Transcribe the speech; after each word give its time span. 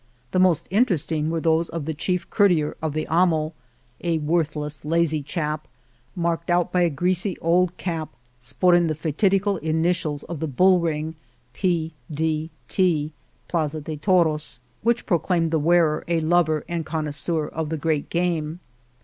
The 0.31 0.39
most 0.39 0.65
interesting 0.71 1.29
were 1.29 1.39
those 1.41 1.69
of 1.69 1.85
the 1.85 1.93
chief 1.93 2.27
courtier 2.31 2.75
of 2.81 2.93
the 2.93 3.05
amo; 3.07 3.53
a 4.03 4.17
worthless, 4.17 4.83
lazy 4.83 5.21
chap, 5.21 5.67
marked 6.15 6.49
out 6.49 6.71
by 6.71 6.81
a 6.81 6.89
greasy 6.89 7.37
old 7.37 7.77
cap 7.77 8.09
sporting 8.39 8.87
the 8.87 8.95
fatidical 8.95 9.57
initials 9.57 10.23
of 10.23 10.39
the 10.39 10.47
bull 10.47 10.79
ring, 10.79 11.17
P. 11.53 11.93
D. 12.11 12.49
T. 12.67 13.11
{plaza 13.47 13.79
de 13.79 13.95
toros), 13.95 14.59
which 14.81 15.05
25 15.05 15.05
Argamasilla 15.05 15.07
proclaimed 15.07 15.51
the 15.51 15.59
wearer 15.59 16.03
a 16.07 16.19
lover 16.19 16.63
and 16.67 16.83
connois 16.83 17.13
seur 17.13 17.45
of 17.45 17.69
the 17.69 17.77
great 17.77 18.09
game. 18.09 18.59